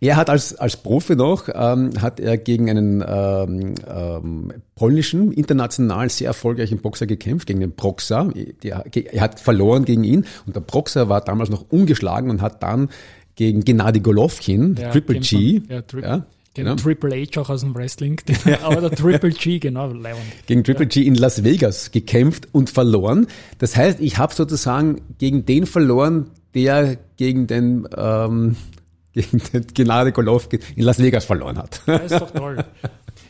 er 0.02 0.18
hat 0.18 0.30
als, 0.30 0.56
als 0.56 0.78
Profi 0.78 1.16
noch, 1.16 1.48
ähm, 1.54 2.02
hat 2.02 2.20
er 2.20 2.38
gegen 2.38 2.70
einen 2.70 3.04
ähm, 3.08 3.76
ähm, 3.88 4.54
polnischen, 4.76 5.32
international 5.32 6.10
sehr 6.10 6.28
erfolgreichen 6.28 6.80
Boxer 6.80 7.06
gekämpft, 7.06 7.48
gegen 7.48 7.60
den 7.60 7.76
Proxa. 7.76 8.30
Der, 8.64 8.86
er 8.94 9.22
hat 9.22 9.40
verloren 9.40 9.86
gegen 9.86 10.04
ihn 10.04 10.26
und 10.46 10.56
der 10.56 10.62
Proxa 10.62 11.10
war 11.10 11.22
damals 11.22 11.50
noch 11.50 11.69
ungeschlagen 11.70 12.30
und 12.30 12.42
hat 12.42 12.64
dann 12.64 12.90
gegen 13.36 13.64
Gennady 13.64 14.02
Golovkin, 14.02 14.76
ja, 14.78 14.90
Triple 14.92 15.20
G, 15.20 15.62
ja, 15.70 15.82
Tri 15.82 16.02
ja, 16.02 16.26
Genau. 16.56 16.76
Triple 16.76 17.16
H 17.16 17.40
auch 17.40 17.50
aus 17.50 17.62
dem 17.62 17.76
Wrestling, 17.76 18.20
aber 18.64 18.82
der 18.82 18.92
Triple 18.92 19.30
G, 19.30 19.60
genau. 19.60 19.88
Leon. 19.88 20.18
Gegen 20.46 20.64
Triple. 20.64 20.88
G 20.88 21.04
in 21.04 21.16
Las 21.16 21.44
Vegas 21.44 21.92
gekämpft 21.92 22.50
und 22.52 22.70
verloren. 22.70 23.28
Das 23.60 23.76
heißt, 23.76 24.00
ich 24.00 24.18
habe 24.18 24.34
sozusagen 24.34 25.02
gegen 25.20 25.46
den 25.46 25.66
verloren, 25.66 26.32
der 26.54 26.98
gegen 27.18 27.48
den, 27.48 27.88
ähm, 27.96 28.56
gegen 29.14 29.42
den 29.54 29.68
Gnade 29.74 30.12
Golovkin 30.12 30.60
in 30.76 30.84
Las 30.84 31.00
Vegas 31.00 31.26
verloren 31.26 31.58
hat. 31.58 31.82
Ja, 31.86 31.98
ist 31.98 32.20
doch 32.20 32.32
toll. 32.32 32.66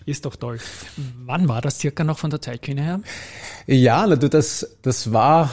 Ist 0.06 0.26
doch 0.26 0.36
toll. 0.36 0.58
Wann 1.26 1.48
war 1.48 1.62
das 1.62 1.78
circa 1.80 2.04
noch 2.04 2.18
von 2.18 2.30
der 2.32 2.42
Zeitschiene 2.42 2.82
her? 2.82 3.02
Ja, 3.68 4.08
das, 4.08 4.78
das 4.82 5.14
war 5.14 5.52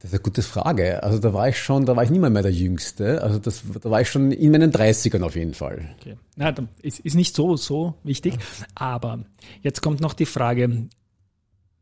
das 0.00 0.12
ist 0.12 0.14
eine 0.14 0.22
gute 0.22 0.40
Frage. 0.40 1.02
Also 1.02 1.18
da 1.18 1.34
war 1.34 1.50
ich 1.50 1.58
schon, 1.58 1.84
da 1.84 1.94
war 1.94 2.02
ich 2.02 2.08
mehr, 2.08 2.30
mehr 2.30 2.42
der 2.42 2.52
Jüngste. 2.52 3.22
Also 3.22 3.38
das, 3.38 3.62
da 3.82 3.90
war 3.90 4.00
ich 4.00 4.08
schon 4.08 4.32
in 4.32 4.50
meinen 4.50 4.72
30ern 4.72 5.22
auf 5.22 5.36
jeden 5.36 5.52
Fall. 5.52 5.94
Okay. 6.00 6.16
Na, 6.36 6.54
ist, 6.80 7.00
ist 7.00 7.14
nicht 7.14 7.36
so, 7.36 7.56
so 7.56 7.94
wichtig. 8.02 8.38
Aber 8.74 9.24
jetzt 9.60 9.82
kommt 9.82 10.00
noch 10.00 10.14
die 10.14 10.24
Frage, 10.24 10.88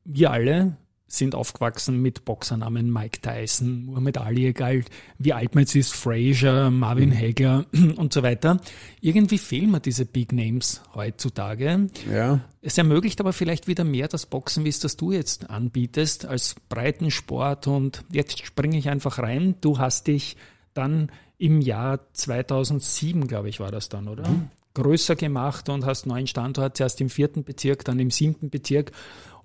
wir 0.05 0.33
alle 0.33 0.77
sind 1.09 1.35
aufgewachsen 1.35 2.01
mit 2.01 2.27
Boxernamen 2.27 2.93
Mike 2.93 3.21
Tyson, 3.23 3.87
Muhammad 3.87 4.19
Ali, 4.19 4.47
egal 4.47 4.85
wie 5.19 5.33
alt 5.33 5.55
man 5.55 5.63
jetzt 5.63 5.75
ist, 5.75 5.95
Frazier, 5.95 6.71
Marvin 6.71 7.09
mhm. 7.09 7.19
Hagler 7.19 7.67
und 7.97 8.13
so 8.13 8.23
weiter. 8.23 8.61
Irgendwie 9.01 9.39
fehlen 9.39 9.71
mir 9.71 9.81
diese 9.81 10.05
Big 10.05 10.33
Names 10.33 10.83
heutzutage. 10.95 11.89
Ja. 12.13 12.41
Es 12.61 12.77
ermöglicht 12.77 13.21
aber 13.21 13.33
vielleicht 13.33 13.69
wieder 13.69 13.85
mehr 13.85 14.09
das 14.09 14.27
Boxen, 14.27 14.65
wie 14.65 14.69
es 14.69 14.81
das 14.81 14.97
du 14.97 15.13
jetzt 15.13 15.49
anbietest, 15.49 16.27
als 16.27 16.57
breiten 16.69 17.11
Sport. 17.11 17.67
Und 17.67 18.05
jetzt 18.13 18.45
springe 18.45 18.77
ich 18.77 18.91
einfach 18.91 19.19
rein. 19.19 19.55
Du 19.63 19.79
hast 19.79 20.09
dich 20.09 20.37
dann 20.75 21.11
im 21.39 21.63
Jahr 21.63 22.01
2007, 22.13 23.27
glaube 23.27 23.49
ich, 23.49 23.61
war 23.61 23.71
das 23.71 23.89
dann, 23.89 24.09
oder? 24.09 24.29
Mhm. 24.29 24.51
Größer 24.75 25.17
gemacht 25.17 25.69
und 25.71 25.87
hast 25.87 26.07
neuen 26.07 26.27
Standort, 26.27 26.77
zuerst 26.77 27.01
im 27.01 27.09
vierten 27.09 27.43
Bezirk, 27.43 27.85
dann 27.85 27.99
im 27.99 28.11
siebten 28.11 28.51
Bezirk 28.51 28.93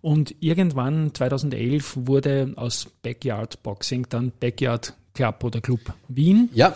und 0.04 0.36
irgendwann 0.42 1.14
2011 1.14 1.98
wurde 2.02 2.52
aus 2.58 2.88
Backyard 3.02 3.64
Boxing 3.64 4.06
dann 4.10 4.34
Backyard 4.38 4.94
Club 5.14 5.42
oder 5.46 5.62
Club 5.62 5.80
Wien. 6.10 6.50
Ja. 6.54 6.76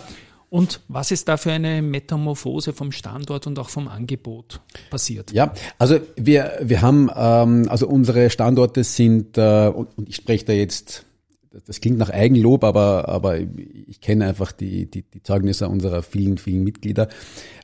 Und 0.50 0.80
was 0.88 1.12
ist 1.12 1.28
da 1.28 1.36
für 1.36 1.52
eine 1.52 1.82
Metamorphose 1.82 2.72
vom 2.72 2.94
Standort 2.94 3.46
und 3.46 3.60
auch 3.60 3.68
vom 3.68 3.90
Angebot 3.90 4.62
passiert? 4.90 5.34
Ja, 5.34 5.54
also 5.78 6.00
wir, 6.16 6.58
wir 6.62 6.82
haben, 6.82 7.12
ähm, 7.14 7.68
also 7.68 7.90
unsere 7.90 8.30
Standorte 8.30 8.86
sind, 8.86 9.38
äh, 9.38 9.68
und, 9.76 9.90
und 9.98 10.08
ich 10.08 10.16
spreche 10.16 10.46
da 10.46 10.54
jetzt 10.54 11.04
das 11.66 11.82
klingt 11.82 11.98
nach 11.98 12.12
Eigenlob, 12.12 12.64
aber, 12.64 13.10
aber 13.10 13.40
ich 13.40 14.00
kenne 14.00 14.28
einfach 14.28 14.52
die, 14.52 14.86
die, 14.86 15.02
die 15.02 15.24
Zeugnisse 15.24 15.68
unserer 15.68 16.04
vielen, 16.04 16.38
vielen 16.38 16.64
Mitglieder. 16.64 17.08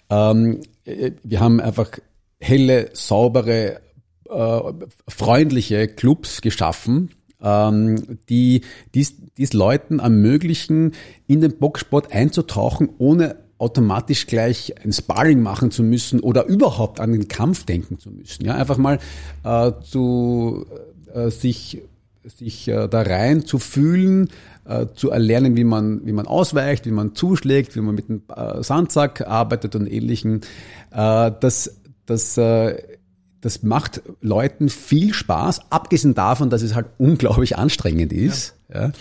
Ähm, 0.09 0.61
wir 0.83 1.39
haben 1.39 1.61
einfach 1.61 1.91
helle, 2.39 2.89
saubere, 2.93 3.81
äh, 4.29 4.59
freundliche 5.07 5.87
Clubs 5.87 6.41
geschaffen, 6.41 7.11
ähm, 7.41 8.19
die 8.29 8.61
dies, 8.93 9.15
dies 9.37 9.53
Leuten 9.53 9.99
ermöglichen, 9.99 10.93
in 11.27 11.41
den 11.41 11.57
Boxsport 11.57 12.11
einzutauchen, 12.11 12.89
ohne 12.97 13.37
automatisch 13.57 14.27
gleich 14.27 14.75
ein 14.83 14.91
Sparring 14.91 15.41
machen 15.41 15.71
zu 15.71 15.83
müssen 15.83 16.19
oder 16.19 16.45
überhaupt 16.45 16.99
an 16.99 17.11
den 17.11 17.27
Kampf 17.27 17.65
denken 17.65 17.99
zu 17.99 18.11
müssen. 18.11 18.45
Ja, 18.45 18.55
einfach 18.55 18.77
mal 18.77 18.99
äh, 19.43 19.71
zu 19.81 20.65
äh, 21.13 21.29
sich 21.29 21.81
sich 22.23 22.67
äh, 22.67 22.87
da 22.87 23.01
rein 23.01 23.45
zu 23.45 23.59
fühlen, 23.59 24.29
äh, 24.65 24.87
zu 24.95 25.09
erlernen, 25.09 25.57
wie 25.57 25.63
man, 25.63 26.05
wie 26.05 26.13
man 26.13 26.25
ausweicht, 26.25 26.85
wie 26.85 26.91
man 26.91 27.15
zuschlägt, 27.15 27.75
wie 27.75 27.81
man 27.81 27.95
mit 27.95 28.07
dem 28.07 28.23
äh, 28.33 28.63
Sandsack 28.63 29.27
arbeitet 29.27 29.75
und 29.75 29.87
ähnlichen. 29.87 30.41
Äh, 30.91 31.31
das, 31.39 31.81
das, 32.05 32.37
äh, 32.37 32.81
das 33.43 33.61
macht 33.61 34.01
Leuten 34.21 34.69
viel 34.69 35.13
Spaß, 35.13 35.69
abgesehen 35.69 36.15
davon, 36.15 36.49
dass 36.49 36.61
es 36.61 36.75
halt 36.75 36.87
unglaublich 36.97 37.57
anstrengend 37.57 38.13
ist. 38.13 38.55
Ja. 38.73 38.85
ja. 38.85 38.91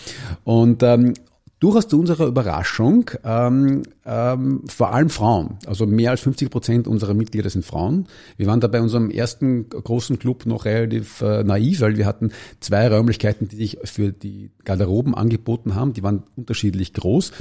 Und 0.43 0.83
ähm, 0.83 1.13
durchaus 1.63 1.87
zu 1.87 1.97
unserer 1.97 2.27
Überraschung 2.27 3.09
ähm, 3.23 3.83
ähm, 4.05 4.63
vor 4.67 4.93
allem 4.93 5.09
Frauen. 5.09 5.57
Also 5.65 5.85
mehr 5.85 6.11
als 6.11 6.19
50 6.19 6.49
Prozent 6.49 6.87
unserer 6.89 7.13
Mitglieder 7.13 7.49
sind 7.49 7.63
Frauen. 7.63 8.07
Wir 8.35 8.47
waren 8.47 8.59
da 8.59 8.67
bei 8.67 8.81
unserem 8.81 9.09
ersten 9.09 9.69
großen 9.69 10.19
Club 10.19 10.45
noch 10.45 10.65
relativ 10.65 11.21
äh, 11.21 11.45
naiv, 11.45 11.79
weil 11.79 11.95
wir 11.95 12.05
hatten 12.05 12.31
zwei 12.59 12.89
Räumlichkeiten, 12.89 13.47
die 13.47 13.55
sich 13.55 13.77
für 13.85 14.11
die 14.11 14.51
Garderoben 14.65 15.15
angeboten 15.15 15.73
haben. 15.73 15.93
Die 15.93 16.03
waren 16.03 16.23
unterschiedlich 16.35 16.91
groß. 16.91 17.31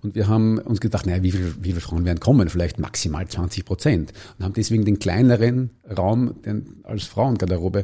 Und 0.00 0.14
wir 0.14 0.28
haben 0.28 0.58
uns 0.58 0.80
gedacht, 0.80 1.06
naja, 1.06 1.24
wie, 1.24 1.32
viel, 1.32 1.52
wie 1.60 1.70
viele 1.70 1.80
Frauen 1.80 2.04
werden 2.04 2.20
kommen? 2.20 2.48
Vielleicht 2.48 2.78
maximal 2.78 3.26
20 3.26 3.64
Prozent. 3.64 4.12
Und 4.38 4.44
haben 4.44 4.54
deswegen 4.54 4.84
den 4.84 5.00
kleineren 5.00 5.70
Raum 5.98 6.40
den, 6.44 6.84
als 6.84 7.02
Frauengarderobe 7.02 7.82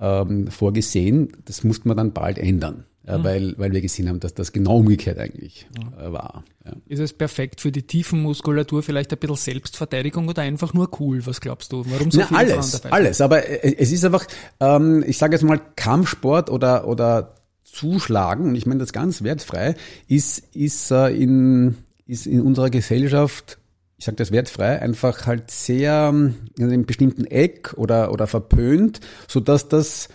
ähm, 0.00 0.46
vorgesehen. 0.46 1.32
Das 1.44 1.64
musste 1.64 1.86
man 1.86 1.98
dann 1.98 2.12
bald 2.14 2.38
ändern 2.38 2.84
mhm. 3.16 3.24
weil, 3.24 3.54
weil 3.56 3.72
wir 3.72 3.80
gesehen 3.80 4.08
haben, 4.08 4.20
dass 4.20 4.34
das 4.34 4.52
genau 4.52 4.78
umgekehrt 4.78 5.18
eigentlich 5.18 5.66
mhm. 5.78 6.12
war. 6.12 6.44
Ja. 6.64 6.72
Ist 6.86 6.98
es 6.98 7.12
perfekt 7.14 7.60
für 7.62 7.72
die 7.72 7.82
Tiefenmuskulatur, 7.82 8.82
vielleicht 8.82 9.12
ein 9.12 9.18
bisschen 9.18 9.36
Selbstverteidigung 9.36 10.28
oder 10.28 10.42
einfach 10.42 10.74
nur 10.74 10.90
cool? 11.00 11.24
Was 11.24 11.40
glaubst 11.40 11.72
du? 11.72 11.84
Warum 11.86 12.10
so 12.10 12.20
Na, 12.20 12.26
viele 12.26 12.40
alles, 12.40 12.52
Frauen 12.52 12.82
dabei 12.82 12.96
Alles, 12.96 13.20
aber 13.20 13.48
äh, 13.48 13.76
es 13.78 13.92
ist 13.92 14.04
einfach, 14.04 14.26
ähm, 14.60 15.02
ich 15.06 15.16
sage 15.16 15.34
jetzt 15.34 15.44
mal, 15.44 15.60
Kampfsport 15.76 16.50
oder, 16.50 16.86
oder 16.86 17.34
Zuschlagen, 17.64 18.48
und 18.48 18.54
ich 18.56 18.66
meine 18.66 18.80
das 18.80 18.92
ganz 18.92 19.22
wertfrei, 19.22 19.76
ist, 20.08 20.38
ist, 20.54 20.90
äh, 20.90 21.08
in, 21.08 21.76
ist 22.06 22.26
in 22.26 22.42
unserer 22.42 22.68
Gesellschaft 22.68 23.58
ich 23.98 24.04
sage 24.04 24.16
das 24.16 24.30
wertfrei, 24.30 24.80
einfach 24.80 25.26
halt 25.26 25.50
sehr 25.50 26.10
ähm, 26.12 26.36
in 26.56 26.66
einem 26.66 26.86
bestimmten 26.86 27.24
Eck 27.24 27.74
oder, 27.76 28.12
oder 28.12 28.28
verpönt, 28.28 29.00
so 29.26 29.40
dass 29.40 29.68
das 29.68 30.08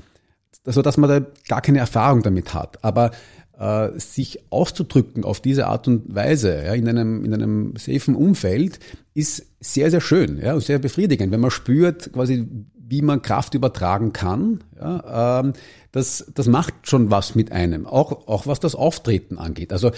also 0.65 0.81
dass 0.81 0.97
man 0.97 1.09
da 1.09 1.25
gar 1.47 1.61
keine 1.61 1.79
Erfahrung 1.79 2.21
damit 2.21 2.53
hat. 2.53 2.83
Aber 2.83 3.11
äh, 3.57 3.89
sich 3.99 4.39
auszudrücken 4.49 5.23
auf 5.23 5.39
diese 5.41 5.67
Art 5.67 5.87
und 5.87 6.13
Weise 6.13 6.63
ja, 6.65 6.73
in 6.73 6.87
einem 6.87 7.23
in 7.23 7.33
einem 7.33 7.73
safen 7.77 8.15
Umfeld 8.15 8.79
ist 9.13 9.45
sehr 9.59 9.91
sehr 9.91 10.01
schön 10.01 10.39
ja, 10.41 10.53
und 10.53 10.63
sehr 10.63 10.79
befriedigend, 10.79 11.31
wenn 11.31 11.39
man 11.39 11.51
spürt 11.51 12.13
quasi 12.13 12.47
wie 12.93 13.01
man 13.01 13.21
Kraft 13.21 13.53
übertragen 13.53 14.13
kann. 14.13 14.63
Ja, 14.79 15.39
ähm, 15.39 15.53
das, 15.91 16.31
das 16.33 16.47
macht 16.47 16.73
schon 16.83 17.11
was 17.11 17.33
mit 17.33 17.51
einem, 17.51 17.87
auch, 17.87 18.27
auch 18.27 18.45
was 18.45 18.59
das 18.59 18.75
Auftreten 18.75 19.37
angeht. 19.37 19.71
Also 19.71 19.89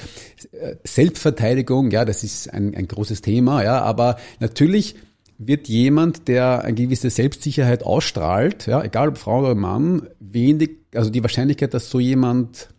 äh, 0.52 0.76
Selbstverteidigung, 0.84 1.92
ja, 1.92 2.06
das 2.06 2.24
ist 2.24 2.54
ein, 2.54 2.76
ein 2.76 2.88
großes 2.88 3.22
Thema, 3.22 3.64
ja, 3.64 3.82
aber 3.82 4.18
natürlich 4.40 4.96
wird 5.38 5.68
jemand, 5.68 6.28
der 6.28 6.64
eine 6.64 6.76
gewisse 6.76 7.10
Selbstsicherheit 7.10 7.84
ausstrahlt, 7.84 8.68
ja, 8.68 8.84
egal 8.84 9.10
ob 9.10 9.18
Frau 9.18 9.40
oder 9.40 9.56
Mann, 9.56 10.08
wenig, 10.20 10.72
also 10.94 11.10
die 11.10 11.22
Wahrscheinlichkeit, 11.22 11.74
dass 11.74 11.90
so 11.90 12.00
jemand 12.00 12.70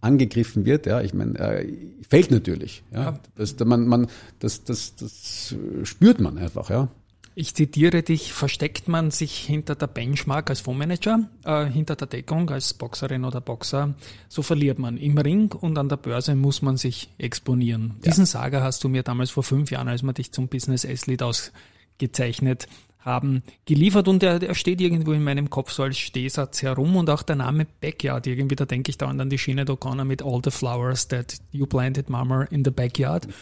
angegriffen 0.00 0.66
wird, 0.66 0.86
ja, 0.86 1.00
ich 1.00 1.14
meine, 1.14 1.38
äh, 1.38 1.72
fällt 2.08 2.30
natürlich. 2.30 2.84
Ja. 2.92 3.02
ja. 3.02 3.20
Das, 3.34 3.58
man, 3.58 3.86
man, 3.86 4.06
das, 4.38 4.64
das, 4.64 4.94
das 4.96 5.54
spürt 5.84 6.20
man 6.20 6.38
einfach, 6.38 6.70
ja. 6.70 6.88
Ich 7.38 7.54
zitiere 7.54 8.02
dich, 8.02 8.32
versteckt 8.32 8.88
man 8.88 9.10
sich 9.10 9.36
hinter 9.36 9.74
der 9.74 9.88
Benchmark 9.88 10.48
als 10.48 10.60
Fondsmanager, 10.60 11.28
äh, 11.44 11.66
hinter 11.66 11.94
der 11.94 12.06
Deckung 12.06 12.48
als 12.48 12.72
Boxerin 12.72 13.26
oder 13.26 13.42
Boxer, 13.42 13.94
so 14.26 14.40
verliert 14.40 14.78
man. 14.78 14.96
Im 14.96 15.18
Ring 15.18 15.52
und 15.52 15.76
an 15.76 15.90
der 15.90 15.98
Börse 15.98 16.34
muss 16.34 16.62
man 16.62 16.78
sich 16.78 17.10
exponieren. 17.18 17.96
Ja. 17.98 18.10
Diesen 18.10 18.24
Saga 18.24 18.62
hast 18.62 18.82
du 18.84 18.88
mir 18.88 19.02
damals 19.02 19.32
vor 19.32 19.42
fünf 19.42 19.70
Jahren, 19.70 19.88
als 19.88 20.02
wir 20.02 20.14
dich 20.14 20.32
zum 20.32 20.48
Business 20.48 20.84
S-Lead 20.84 21.22
ausgezeichnet 21.22 22.68
haben, 23.00 23.42
geliefert 23.66 24.08
und 24.08 24.22
der, 24.22 24.38
der 24.38 24.54
steht 24.54 24.80
irgendwo 24.80 25.12
in 25.12 25.22
meinem 25.22 25.50
Kopf 25.50 25.72
so 25.72 25.82
als 25.82 25.98
Stehsatz 25.98 26.62
herum 26.62 26.96
und 26.96 27.10
auch 27.10 27.22
der 27.22 27.36
Name 27.36 27.66
Backyard, 27.82 28.26
irgendwie, 28.26 28.56
da 28.56 28.64
denke 28.64 28.88
ich 28.88 28.96
dauernd 28.96 29.20
an 29.20 29.28
die 29.28 29.36
Schiene 29.36 29.66
O'Connor 29.66 30.04
mit 30.04 30.22
All 30.22 30.40
the 30.42 30.50
Flowers 30.50 31.06
that 31.08 31.36
you 31.52 31.66
planted, 31.66 32.08
Mama, 32.08 32.44
in 32.44 32.64
the 32.64 32.70
Backyard. 32.70 33.26
Mhm 33.26 33.34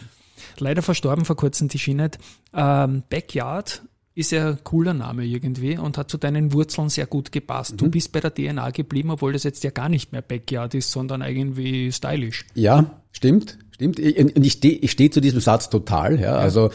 leider 0.59 0.81
verstorben 0.81 1.25
vor 1.25 1.35
kurzem 1.35 1.67
die 1.67 1.79
Schinet. 1.79 2.17
Ähm, 2.53 3.03
Backyard 3.09 3.83
ist 4.15 4.31
ja 4.31 4.49
ein 4.49 4.63
cooler 4.63 4.93
Name 4.93 5.25
irgendwie 5.25 5.77
und 5.77 5.97
hat 5.97 6.09
zu 6.09 6.17
deinen 6.17 6.53
Wurzeln 6.53 6.89
sehr 6.89 7.05
gut 7.05 7.31
gepasst. 7.31 7.73
Mhm. 7.73 7.77
Du 7.77 7.89
bist 7.89 8.11
bei 8.13 8.21
der 8.21 8.33
DNA 8.33 8.71
geblieben, 8.71 9.11
obwohl 9.11 9.33
das 9.33 9.43
jetzt 9.43 9.63
ja 9.63 9.71
gar 9.71 9.89
nicht 9.89 10.13
mehr 10.13 10.21
Backyard 10.21 10.73
ist, 10.73 10.91
sondern 10.91 11.21
irgendwie 11.21 11.91
stylisch. 11.91 12.45
Ja, 12.55 13.01
stimmt, 13.11 13.57
stimmt. 13.71 13.99
Und 13.99 14.45
ich 14.45 14.53
stehe 14.53 14.77
ich 14.77 14.91
steh 14.91 15.09
zu 15.09 15.19
diesem 15.19 15.41
Satz 15.41 15.69
total. 15.69 16.15
Ja. 16.15 16.21
ja. 16.21 16.35
Also 16.37 16.71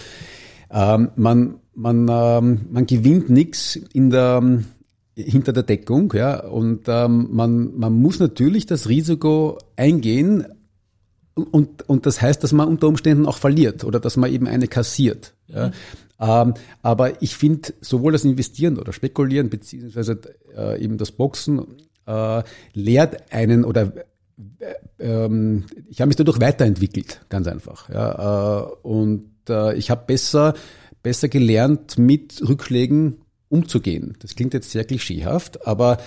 ähm, 0.71 1.11
man, 1.17 1.57
man, 1.75 2.07
ähm, 2.11 2.67
man 2.71 2.87
gewinnt 2.87 3.31
nichts 3.31 3.77
in 3.77 4.11
der 4.11 4.63
hinter 5.17 5.53
der 5.53 5.65
Deckung, 5.65 6.13
ja, 6.15 6.41
und 6.47 6.83
ähm, 6.87 7.29
man, 7.31 7.77
man 7.77 7.93
muss 7.93 8.21
natürlich 8.21 8.65
das 8.65 8.89
Risiko 8.89 9.59
eingehen, 9.77 10.47
und, 11.35 11.89
und 11.89 12.07
das 12.07 12.21
heißt, 12.21 12.43
dass 12.43 12.53
man 12.53 12.69
unter 12.69 12.89
Umständen 12.89 13.27
auch 13.27 13.39
verliert 13.39 13.85
oder 13.85 14.01
dass 14.01 14.17
man 14.17 14.33
eben 14.33 14.47
eine 14.47 14.69
kassiert. 14.69 15.35
Ja. 15.47 15.69
Mhm. 15.69 15.73
Ähm, 16.21 16.55
aber 16.83 17.23
ich 17.23 17.35
finde, 17.35 17.73
sowohl 17.81 18.13
das 18.13 18.25
Investieren 18.25 18.79
oder 18.79 18.93
Spekulieren, 18.93 19.49
beziehungsweise 19.49 20.21
äh, 20.55 20.83
eben 20.83 20.99
das 20.99 21.13
Boxen, 21.13 21.65
äh, 22.07 22.43
lehrt 22.75 23.33
einen 23.33 23.65
oder 23.65 23.93
äh, 24.59 24.75
ähm, 24.99 25.65
ich 25.89 26.01
habe 26.01 26.09
mich 26.09 26.17
dadurch 26.17 26.41
weiterentwickelt, 26.41 27.25
ganz 27.29 27.47
einfach. 27.47 27.89
Ja, 27.89 28.61
äh, 28.61 28.73
und 28.83 29.31
äh, 29.49 29.75
ich 29.77 29.91
habe 29.91 30.05
besser, 30.07 30.55
besser 31.03 31.29
gelernt, 31.29 31.99
mit 31.99 32.43
Rückschlägen 32.47 33.23
umzugehen. 33.49 34.17
Das 34.21 34.35
klingt 34.37 34.55
jetzt 34.55 34.71
sehr 34.71 34.85
klischeehaft, 34.85 35.67
aber 35.67 35.99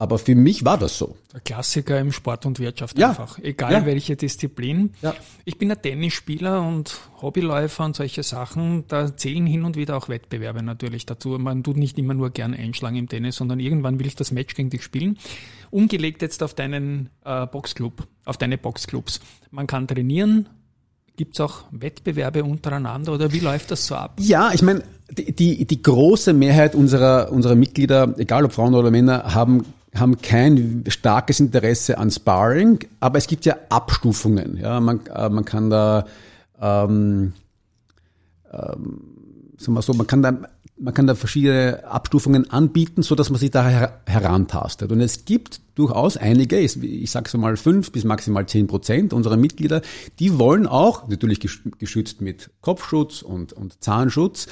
aber 0.00 0.18
für 0.18 0.36
mich 0.36 0.64
war 0.64 0.78
das 0.78 0.96
so. 0.96 1.16
Der 1.32 1.40
Klassiker 1.40 1.98
im 1.98 2.12
Sport 2.12 2.46
und 2.46 2.60
Wirtschaft 2.60 2.96
ja. 2.98 3.08
einfach. 3.08 3.38
Egal 3.40 3.72
ja. 3.72 3.86
welche 3.86 4.14
Disziplin. 4.14 4.92
Ja. 5.02 5.14
Ich 5.44 5.58
bin 5.58 5.72
ein 5.72 5.82
Tennisspieler 5.82 6.62
und 6.62 7.00
Hobbyläufer 7.20 7.84
und 7.84 7.96
solche 7.96 8.22
Sachen. 8.22 8.84
Da 8.86 9.16
zählen 9.16 9.44
hin 9.44 9.64
und 9.64 9.76
wieder 9.76 9.96
auch 9.96 10.08
Wettbewerbe 10.08 10.62
natürlich 10.62 11.04
dazu. 11.04 11.30
Man 11.30 11.64
tut 11.64 11.76
nicht 11.76 11.98
immer 11.98 12.14
nur 12.14 12.30
gern 12.30 12.54
einschlagen 12.54 12.96
im 12.96 13.08
Tennis, 13.08 13.36
sondern 13.36 13.58
irgendwann 13.58 13.98
will 13.98 14.06
ich 14.06 14.14
das 14.14 14.30
Match 14.30 14.54
gegen 14.54 14.70
dich 14.70 14.84
spielen. 14.84 15.18
Umgelegt 15.70 16.22
jetzt 16.22 16.44
auf 16.44 16.54
deinen 16.54 17.10
äh, 17.24 17.46
Boxclub, 17.46 18.06
auf 18.24 18.36
deine 18.36 18.56
Boxclubs. 18.56 19.20
Man 19.50 19.66
kann 19.66 19.88
trainieren, 19.88 20.48
Gibt 21.16 21.34
es 21.34 21.40
auch 21.40 21.64
Wettbewerbe 21.72 22.44
untereinander 22.44 23.12
oder 23.12 23.32
wie 23.32 23.40
läuft 23.40 23.72
das 23.72 23.88
so 23.88 23.96
ab? 23.96 24.18
Ja, 24.20 24.52
ich 24.54 24.62
meine, 24.62 24.84
die, 25.10 25.32
die, 25.34 25.64
die 25.64 25.82
große 25.82 26.32
Mehrheit 26.32 26.76
unserer, 26.76 27.32
unserer 27.32 27.56
Mitglieder, 27.56 28.14
egal 28.18 28.44
ob 28.44 28.52
Frauen 28.52 28.72
oder 28.76 28.92
Männer, 28.92 29.34
haben 29.34 29.64
haben 29.94 30.20
kein 30.20 30.84
starkes 30.88 31.40
Interesse 31.40 31.98
an 31.98 32.10
Sparring, 32.10 32.80
aber 33.00 33.18
es 33.18 33.26
gibt 33.26 33.44
ja 33.46 33.56
Abstufungen. 33.68 34.56
Ja, 34.56 34.80
man, 34.80 35.06
äh, 35.06 35.28
man 35.28 35.44
kann 35.44 35.70
da, 35.70 36.06
ähm, 36.60 37.32
ähm, 38.52 39.00
sagen 39.56 39.74
wir 39.74 39.82
so, 39.82 39.94
man 39.94 40.06
kann 40.06 40.22
da, 40.22 40.36
man 40.80 40.94
kann 40.94 41.06
da 41.06 41.14
verschiedene 41.14 41.84
Abstufungen 41.86 42.50
anbieten, 42.50 43.02
so 43.02 43.14
dass 43.14 43.30
man 43.30 43.40
sich 43.40 43.50
da 43.50 43.66
her 43.66 44.00
herantastet. 44.06 44.92
Und 44.92 45.00
es 45.00 45.24
gibt 45.24 45.60
durchaus 45.74 46.16
einige, 46.16 46.58
ich, 46.58 47.10
sage 47.10 47.28
so 47.28 47.38
mal 47.38 47.56
fünf 47.56 47.90
bis 47.90 48.04
maximal 48.04 48.46
zehn 48.46 48.66
Prozent 48.66 49.12
unserer 49.12 49.36
Mitglieder, 49.36 49.82
die 50.18 50.38
wollen 50.38 50.66
auch, 50.66 51.08
natürlich 51.08 51.40
geschützt 51.40 52.20
mit 52.20 52.50
Kopfschutz 52.60 53.22
und, 53.22 53.52
und 53.52 53.82
Zahnschutz, 53.82 54.46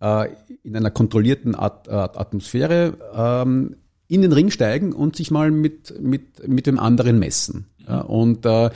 äh, 0.00 0.28
in 0.62 0.76
einer 0.76 0.90
kontrollierten 0.90 1.54
At 1.54 1.88
Atmosphäre 1.88 2.94
ähm, 3.14 3.76
in 4.08 4.22
den 4.22 4.32
Ring 4.32 4.50
steigen 4.50 4.92
und 4.92 5.16
sich 5.16 5.30
mal 5.30 5.50
mit, 5.50 6.00
mit, 6.00 6.46
mit 6.48 6.66
dem 6.66 6.78
anderen 6.78 7.18
messen. 7.18 7.66
Ja, 7.86 8.00
und 8.00 8.44
äh, 8.46 8.70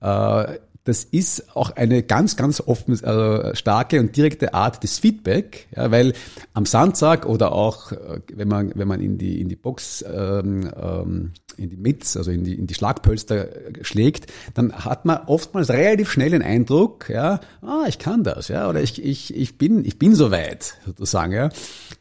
äh, 0.00 0.58
das 0.84 1.04
ist 1.04 1.54
auch 1.54 1.70
eine 1.72 2.02
ganz, 2.02 2.36
ganz 2.36 2.62
offen, 2.62 2.98
also 3.04 3.54
starke 3.54 4.00
und 4.00 4.16
direkte 4.16 4.54
Art 4.54 4.82
des 4.82 4.98
Feedback, 4.98 5.68
ja, 5.76 5.90
weil 5.90 6.14
am 6.54 6.64
Sandsack 6.64 7.26
oder 7.26 7.52
auch, 7.52 7.92
äh, 7.92 8.20
wenn 8.32 8.48
man, 8.48 8.72
wenn 8.74 8.88
man 8.88 9.00
in 9.00 9.18
die, 9.18 9.40
in 9.40 9.50
die 9.50 9.56
Box, 9.56 10.02
ähm, 10.10 10.70
ähm, 10.74 11.32
in 11.58 11.70
die 11.70 11.76
Mitz, 11.76 12.16
also 12.16 12.30
in 12.30 12.44
die, 12.44 12.54
in 12.54 12.66
die 12.66 12.74
Schlagpölster 12.74 13.48
schlägt, 13.82 14.32
dann 14.54 14.72
hat 14.72 15.04
man 15.04 15.18
oftmals 15.26 15.70
relativ 15.70 16.10
schnell 16.10 16.30
den 16.30 16.42
Eindruck, 16.42 17.08
ja, 17.08 17.40
ah, 17.62 17.84
ich 17.88 17.98
kann 17.98 18.22
das, 18.22 18.48
ja, 18.48 18.68
oder 18.68 18.82
ich, 18.82 19.02
ich, 19.02 19.34
ich 19.34 19.58
bin, 19.58 19.84
ich 19.84 19.98
bin 19.98 20.14
so 20.14 20.30
weit, 20.30 20.74
sozusagen, 20.86 21.32
ja. 21.32 21.48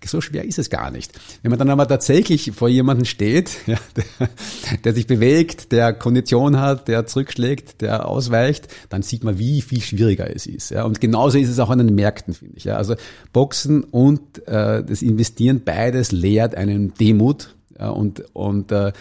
So 0.05 0.21
schwer 0.21 0.45
ist 0.45 0.59
es 0.59 0.69
gar 0.69 0.91
nicht. 0.91 1.11
Wenn 1.41 1.49
man 1.49 1.59
dann 1.59 1.69
aber 1.69 1.87
tatsächlich 1.87 2.51
vor 2.51 2.69
jemanden 2.69 3.05
steht, 3.05 3.51
ja, 3.67 3.77
der, 3.95 4.77
der 4.83 4.93
sich 4.93 5.07
bewegt, 5.07 5.71
der 5.71 5.93
Kondition 5.93 6.59
hat, 6.59 6.87
der 6.87 7.05
zurückschlägt, 7.05 7.81
der 7.81 8.07
ausweicht, 8.07 8.67
dann 8.89 9.01
sieht 9.01 9.23
man, 9.23 9.37
wie 9.39 9.61
viel 9.61 9.81
schwieriger 9.81 10.33
es 10.33 10.45
ist. 10.45 10.71
Ja. 10.71 10.83
Und 10.83 11.01
genauso 11.01 11.37
ist 11.37 11.49
es 11.49 11.59
auch 11.59 11.69
an 11.69 11.79
den 11.79 11.95
Märkten, 11.95 12.33
finde 12.33 12.57
ich. 12.57 12.65
Ja. 12.65 12.77
Also 12.77 12.95
Boxen 13.33 13.83
und 13.83 14.47
äh, 14.47 14.83
das 14.83 15.01
Investieren, 15.01 15.61
beides 15.63 16.11
lehrt 16.11 16.55
einen 16.55 16.93
Demut. 16.93 17.55
Und 17.77 18.23
und 18.33 18.71
äh, 18.71 18.91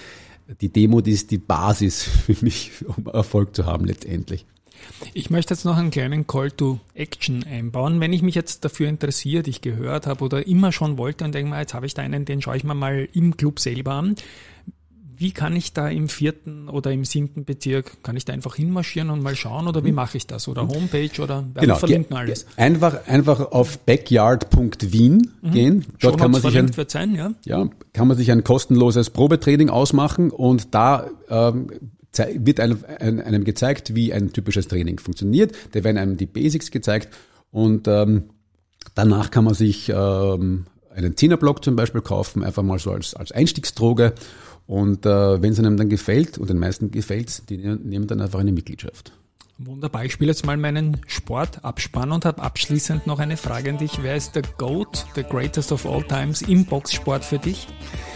die 0.60 0.68
Demut 0.68 1.06
ist 1.06 1.30
die 1.30 1.38
Basis 1.38 2.02
für 2.26 2.36
mich, 2.44 2.72
um 2.86 3.06
Erfolg 3.06 3.54
zu 3.54 3.66
haben 3.66 3.84
letztendlich. 3.84 4.46
Ich 5.14 5.30
möchte 5.30 5.54
jetzt 5.54 5.64
noch 5.64 5.76
einen 5.76 5.90
kleinen 5.90 6.26
Call 6.26 6.50
to 6.50 6.78
Action 6.94 7.44
einbauen. 7.44 8.00
Wenn 8.00 8.12
ich 8.12 8.22
mich 8.22 8.34
jetzt 8.34 8.64
dafür 8.64 8.88
interessiert, 8.88 9.48
ich 9.48 9.60
gehört 9.60 10.06
habe 10.06 10.24
oder 10.24 10.46
immer 10.46 10.70
schon 10.70 10.96
wollte 10.96 11.24
und 11.24 11.34
denke 11.34 11.50
mal, 11.50 11.60
jetzt 11.60 11.74
habe 11.74 11.86
ich 11.86 11.94
da 11.94 12.02
einen, 12.02 12.24
den 12.24 12.40
schaue 12.40 12.56
ich 12.56 12.64
mir 12.64 12.74
mal 12.74 13.08
im 13.12 13.36
Club 13.36 13.58
selber 13.58 13.92
an 13.94 14.16
wie 15.18 15.32
kann 15.32 15.56
ich 15.56 15.72
da 15.72 15.88
im 15.88 16.08
vierten 16.08 16.68
oder 16.68 16.92
im 16.92 17.04
siebten 17.04 17.44
Bezirk, 17.44 18.02
kann 18.02 18.16
ich 18.16 18.24
da 18.24 18.32
einfach 18.32 18.54
hinmarschieren 18.56 19.10
und 19.10 19.22
mal 19.22 19.34
schauen 19.34 19.66
oder 19.66 19.84
wie 19.84 19.90
mhm. 19.90 19.96
mache 19.96 20.16
ich 20.16 20.26
das? 20.26 20.46
Oder 20.46 20.68
Homepage 20.68 21.22
oder 21.22 21.44
genau, 21.54 21.76
verlinken 21.76 22.16
alles? 22.16 22.46
Einfach, 22.56 23.06
einfach 23.06 23.40
auf 23.52 23.78
backyard.wien 23.78 25.30
mhm. 25.40 25.50
gehen. 25.50 25.84
Dort 26.00 26.18
kann 26.18 26.30
man 26.30 26.42
sich 26.42 26.58
ein, 26.58 26.70
sein, 26.88 27.14
ja? 27.14 27.32
ja, 27.44 27.68
kann 27.92 28.08
man 28.08 28.16
sich 28.16 28.30
ein 28.30 28.44
kostenloses 28.44 29.10
Probetraining 29.10 29.70
ausmachen 29.70 30.30
und 30.30 30.74
da 30.74 31.08
ähm, 31.30 31.70
wird 32.34 32.60
einem, 32.60 32.84
einem 32.98 33.44
gezeigt, 33.44 33.94
wie 33.94 34.12
ein 34.12 34.32
typisches 34.32 34.68
Training 34.68 34.98
funktioniert. 34.98 35.54
Da 35.72 35.82
werden 35.84 35.98
einem 35.98 36.16
die 36.16 36.26
Basics 36.26 36.70
gezeigt 36.70 37.08
und 37.50 37.88
ähm, 37.88 38.24
danach 38.94 39.30
kann 39.30 39.44
man 39.44 39.54
sich 39.54 39.90
ähm, 39.94 40.66
einen 40.94 41.16
Zehnerblock 41.16 41.62
zum 41.62 41.76
Beispiel 41.76 42.00
kaufen, 42.00 42.42
einfach 42.42 42.62
mal 42.62 42.78
so 42.78 42.90
als, 42.90 43.14
als 43.14 43.32
Einstiegsdroge 43.32 44.14
und 44.66 45.06
äh, 45.06 45.42
wenn 45.42 45.52
es 45.52 45.58
einem 45.58 45.76
dann 45.76 45.88
gefällt, 45.88 46.38
und 46.38 46.50
den 46.50 46.58
meisten 46.58 46.90
gefällt 46.90 47.48
die 47.50 47.56
nehmen 47.56 48.06
dann 48.06 48.20
einfach 48.20 48.40
eine 48.40 48.52
Mitgliedschaft. 48.52 49.12
Wunderbar. 49.58 50.04
Ich 50.04 50.12
spiele 50.12 50.30
jetzt 50.30 50.44
mal 50.44 50.58
meinen 50.58 51.00
Sportabspann 51.06 52.12
und 52.12 52.26
habe 52.26 52.42
abschließend 52.42 53.06
noch 53.06 53.20
eine 53.20 53.38
Frage 53.38 53.70
an 53.70 53.78
dich. 53.78 54.02
Wer 54.02 54.14
ist 54.14 54.34
der 54.34 54.42
GOAT, 54.58 55.06
the 55.14 55.22
greatest 55.22 55.72
of 55.72 55.86
all 55.86 56.02
times 56.02 56.42
im 56.42 56.66
Boxsport 56.66 57.24
für 57.24 57.38
dich 57.38 57.66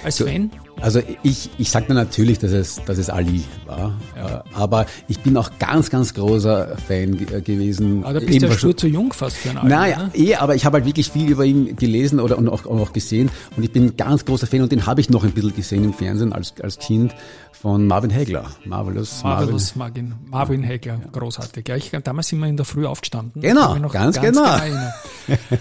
als 0.05 0.17
so, 0.17 0.27
Fan? 0.27 0.51
Also 0.81 1.03
ich, 1.23 1.51
ich 1.59 1.71
sage 1.71 1.93
natürlich, 1.93 2.39
dass 2.39 2.53
es, 2.53 2.83
dass 2.87 2.97
es 2.97 3.11
Ali 3.11 3.45
war, 3.67 3.99
ja. 4.17 4.45
aber 4.55 4.87
ich 5.09 5.21
bin 5.21 5.37
auch 5.37 5.51
ganz, 5.59 5.91
ganz 5.91 6.15
großer 6.15 6.77
Fan 6.89 7.19
ge 7.19 7.41
gewesen. 7.43 8.03
Aber 8.05 8.15
da 8.15 8.21
bist 8.21 8.41
du 8.41 8.47
ja 8.47 8.59
schon 8.59 8.77
zu 8.77 8.87
jung 8.87 9.13
fast 9.13 9.37
für 9.37 9.51
einen 9.51 9.59
Ali. 9.59 9.69
Naja, 9.69 9.99
ne? 10.05 10.11
eh, 10.15 10.35
aber 10.37 10.55
ich 10.55 10.65
habe 10.65 10.79
halt 10.79 10.87
wirklich 10.87 11.11
viel 11.11 11.31
über 11.31 11.45
ihn 11.45 11.77
gelesen 11.77 12.19
oder 12.19 12.39
und 12.39 12.49
auch, 12.49 12.65
auch 12.65 12.93
gesehen 12.93 13.31
und 13.57 13.63
ich 13.63 13.73
bin 13.73 13.87
ein 13.87 13.97
ganz 13.97 14.25
großer 14.25 14.47
Fan 14.47 14.63
und 14.63 14.73
den 14.73 14.87
habe 14.87 15.01
ich 15.01 15.11
noch 15.11 15.23
ein 15.23 15.33
bisschen 15.33 15.55
gesehen 15.55 15.85
im 15.85 15.93
Fernsehen 15.93 16.33
als, 16.33 16.55
als 16.63 16.79
Kind 16.79 17.15
von 17.53 17.87
Marvin 17.87 18.15
Hagler. 18.15 18.47
Marvelous, 18.65 19.23
Marvelous 19.23 19.77
Marvin, 19.77 20.15
Marvin 20.31 20.67
Hagler, 20.67 20.99
großartig. 21.13 21.69
Ja, 21.69 21.77
ich, 21.77 21.91
damals 21.91 22.29
sind 22.29 22.39
wir 22.39 22.47
in 22.47 22.57
der 22.57 22.65
Früh 22.65 22.87
aufgestanden. 22.87 23.43
Genau, 23.43 23.79
ganz, 23.89 23.93
ganz 23.93 24.21
genau. 24.21 24.57
genau 24.65 25.39